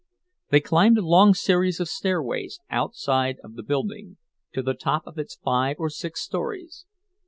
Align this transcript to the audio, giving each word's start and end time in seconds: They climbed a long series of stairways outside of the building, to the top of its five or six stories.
They 0.49 0.61
climbed 0.61 0.97
a 0.97 1.05
long 1.05 1.35
series 1.35 1.79
of 1.79 1.87
stairways 1.87 2.59
outside 2.71 3.37
of 3.43 3.53
the 3.53 3.61
building, 3.61 4.17
to 4.51 4.63
the 4.63 4.73
top 4.73 5.05
of 5.05 5.19
its 5.19 5.35
five 5.35 5.75
or 5.77 5.91
six 5.91 6.21
stories. 6.21 6.87